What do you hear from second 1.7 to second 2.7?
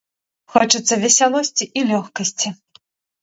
і лёгкасці.